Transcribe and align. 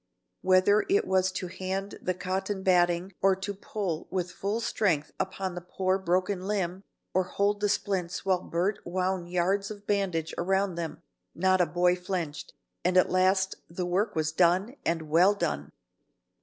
Whether 0.41 0.83
it 0.89 1.05
was 1.05 1.31
to 1.33 1.45
hand 1.45 1.99
the 2.01 2.15
cotton 2.15 2.63
batting 2.63 3.13
or 3.21 3.35
to 3.35 3.53
pull 3.53 4.07
with 4.09 4.31
full 4.31 4.59
strength 4.59 5.11
upon 5.19 5.53
the 5.53 5.61
poor 5.61 5.99
broken 5.99 6.47
limb, 6.47 6.83
or 7.13 7.25
hold 7.25 7.61
the 7.61 7.69
splints 7.69 8.25
while 8.25 8.41
Bert 8.41 8.79
wound 8.83 9.29
yards 9.29 9.69
of 9.69 9.85
bandage 9.85 10.33
around 10.39 10.73
them, 10.73 11.03
not 11.35 11.61
a 11.61 11.67
boy 11.67 11.95
flinched, 11.95 12.55
and 12.83 12.97
at 12.97 13.11
last 13.11 13.57
the 13.69 13.85
work 13.85 14.15
was 14.15 14.31
done, 14.31 14.75
and 14.83 15.03
well 15.07 15.35
done. 15.35 15.71